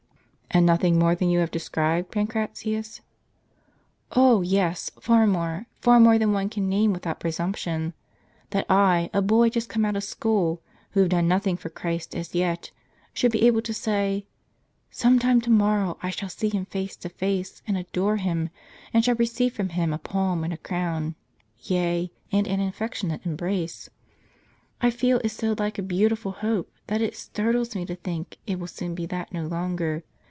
[0.61, 2.99] ""And nothing more than you have described, Pancratius?"
[4.11, 7.93] "Oh, yes, far more; far more than one can name without presumption.
[8.49, 12.13] That I, a boy just come out of school, who have done nothing for Christ
[12.17, 12.69] as yet,
[13.13, 14.25] should be able to say,'
[14.91, 18.49] Some time to morrow, I shall see Him face to face, and adore Him,
[18.93, 21.15] and shall receive from Him a palm and a crown,
[21.59, 23.89] yea, and an affectionate embrace,'—
[24.81, 28.59] I feel is so like a beautiful hope, that it startles me to think it
[28.59, 30.03] will soon be that no longer.